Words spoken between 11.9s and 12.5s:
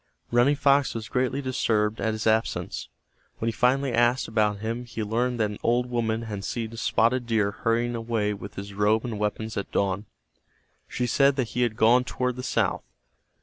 toward the